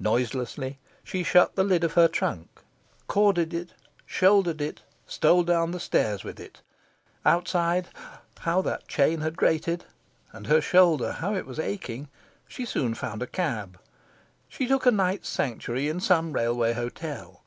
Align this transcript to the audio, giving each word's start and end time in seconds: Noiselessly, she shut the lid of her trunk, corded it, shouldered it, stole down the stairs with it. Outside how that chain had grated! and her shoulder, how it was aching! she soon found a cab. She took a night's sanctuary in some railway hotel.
Noiselessly, 0.00 0.80
she 1.04 1.22
shut 1.22 1.54
the 1.54 1.62
lid 1.62 1.84
of 1.84 1.92
her 1.92 2.08
trunk, 2.08 2.62
corded 3.06 3.54
it, 3.54 3.74
shouldered 4.04 4.60
it, 4.60 4.82
stole 5.06 5.44
down 5.44 5.70
the 5.70 5.78
stairs 5.78 6.24
with 6.24 6.40
it. 6.40 6.62
Outside 7.24 7.86
how 8.40 8.60
that 8.62 8.88
chain 8.88 9.20
had 9.20 9.36
grated! 9.36 9.84
and 10.32 10.48
her 10.48 10.60
shoulder, 10.60 11.12
how 11.12 11.36
it 11.36 11.46
was 11.46 11.60
aching! 11.60 12.08
she 12.48 12.64
soon 12.64 12.94
found 12.94 13.22
a 13.22 13.26
cab. 13.28 13.78
She 14.48 14.66
took 14.66 14.84
a 14.84 14.90
night's 14.90 15.28
sanctuary 15.28 15.88
in 15.88 16.00
some 16.00 16.32
railway 16.32 16.72
hotel. 16.72 17.44